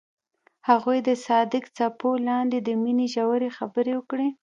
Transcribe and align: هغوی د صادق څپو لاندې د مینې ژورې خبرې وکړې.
هغوی 0.69 0.97
د 1.07 1.09
صادق 1.25 1.63
څپو 1.75 2.09
لاندې 2.27 2.57
د 2.61 2.69
مینې 2.83 3.07
ژورې 3.15 3.49
خبرې 3.57 3.93
وکړې. 3.95 4.27